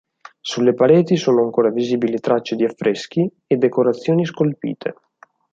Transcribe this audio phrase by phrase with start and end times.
[0.39, 4.95] Sulle pareti sono ancora visibili tracce di affreschi e decorazioni scolpite.